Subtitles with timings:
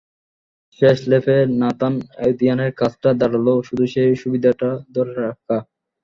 [0.81, 1.93] শেষ ল্যাপে নাথান
[2.23, 5.57] আদ্রিয়ানের কাজটা দাঁড়াল শুধু সেই সুবিধাটা ধরে রাখা।